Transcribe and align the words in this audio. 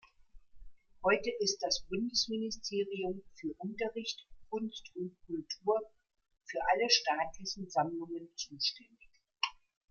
Heute 1.03 1.29
ist 1.41 1.59
das 1.59 1.85
Bundesministerium 1.87 3.21
für 3.39 3.53
Unterricht, 3.59 4.25
Kunst 4.49 4.89
und 4.95 5.15
Kultur 5.27 5.79
für 6.49 6.57
alle 6.73 6.89
staatlichen 6.89 7.69
Sammlungen 7.69 8.31
zuständig. 8.35 9.11